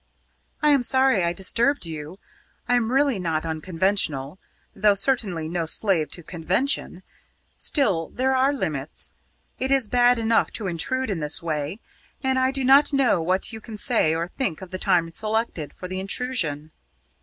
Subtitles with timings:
[0.63, 2.17] "I am sorry I disturbed you.
[2.67, 4.39] I am really not unconventional
[4.75, 7.03] though certainly no slave to convention.
[7.59, 9.13] Still there are limits...
[9.59, 11.81] it is bad enough to intrude in this way,
[12.23, 15.71] and I do not know what you can say or think of the time selected,
[15.71, 16.71] for the intrusion."